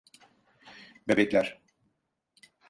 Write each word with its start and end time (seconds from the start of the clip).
Bebekler. 1.07 1.61